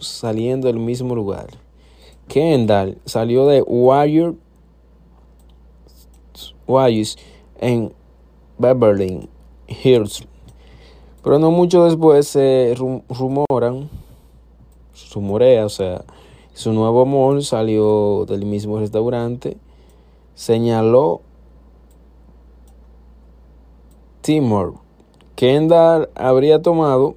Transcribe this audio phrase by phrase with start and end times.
[0.00, 1.48] saliendo del mismo lugar.
[2.28, 4.34] Kendall salió de Wire
[6.66, 7.18] Wise
[7.60, 7.92] en
[8.58, 9.28] Beverly
[9.66, 10.26] Hills.
[11.22, 13.88] Pero no mucho después se rumoran,
[15.12, 16.04] rumorea, o sea,
[16.52, 19.56] su nuevo amor salió del mismo restaurante.
[20.34, 21.22] Señaló
[24.20, 24.74] Timor.
[25.34, 27.16] Kendall habría tomado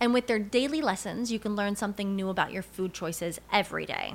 [0.00, 3.86] And with their daily lessons, you can learn something new about your food choices every
[3.86, 4.14] day.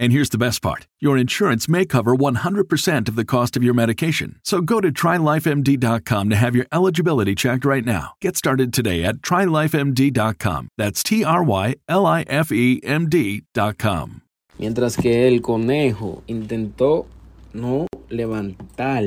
[0.00, 3.74] And here's the best part your insurance may cover 100% of the cost of your
[3.74, 4.36] medication.
[4.44, 8.14] So go to trylifemd.com to have your eligibility checked right now.
[8.20, 10.68] Get started today at trylifemd.com.
[10.78, 14.22] That's T R Y L I F E M D.com.
[14.58, 17.06] Mientras que el conejo intentó
[17.52, 19.04] no levantar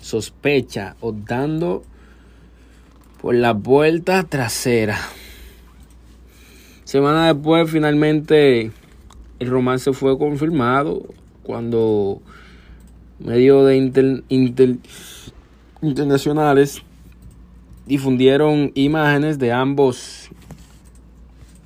[0.00, 1.84] sospecha o dando
[3.20, 4.98] por la puerta trasera.
[6.84, 8.70] Semana después, finalmente
[9.38, 11.02] el romance fue confirmado
[11.42, 12.20] cuando
[13.18, 14.76] medios de inter, inter,
[15.80, 16.82] internacionales
[17.86, 20.28] difundieron imágenes de ambos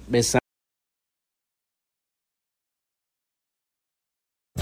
[0.09, 0.46] besando.